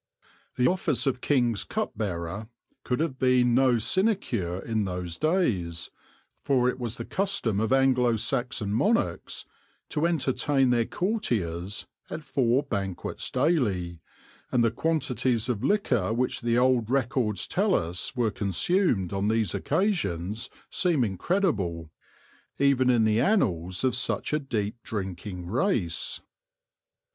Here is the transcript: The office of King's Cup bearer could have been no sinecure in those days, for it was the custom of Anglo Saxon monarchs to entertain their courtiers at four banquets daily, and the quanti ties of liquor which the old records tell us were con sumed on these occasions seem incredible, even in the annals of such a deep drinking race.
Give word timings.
The 0.55 0.65
office 0.67 1.05
of 1.05 1.21
King's 1.21 1.63
Cup 1.63 1.91
bearer 1.95 2.49
could 2.83 2.99
have 3.01 3.19
been 3.19 3.53
no 3.53 3.77
sinecure 3.77 4.57
in 4.59 4.85
those 4.85 5.15
days, 5.15 5.91
for 6.39 6.67
it 6.67 6.79
was 6.79 6.95
the 6.95 7.05
custom 7.05 7.59
of 7.59 7.71
Anglo 7.71 8.15
Saxon 8.15 8.73
monarchs 8.73 9.45
to 9.89 10.07
entertain 10.07 10.71
their 10.71 10.87
courtiers 10.87 11.85
at 12.09 12.23
four 12.23 12.63
banquets 12.63 13.29
daily, 13.29 14.01
and 14.51 14.63
the 14.63 14.71
quanti 14.71 15.13
ties 15.13 15.47
of 15.47 15.63
liquor 15.63 16.11
which 16.11 16.41
the 16.41 16.57
old 16.57 16.89
records 16.89 17.45
tell 17.45 17.75
us 17.75 18.15
were 18.15 18.31
con 18.31 18.49
sumed 18.49 19.13
on 19.13 19.27
these 19.27 19.53
occasions 19.53 20.49
seem 20.71 21.03
incredible, 21.03 21.91
even 22.57 22.89
in 22.89 23.03
the 23.03 23.19
annals 23.21 23.83
of 23.83 23.95
such 23.95 24.33
a 24.33 24.39
deep 24.39 24.77
drinking 24.81 25.45
race. 25.45 26.21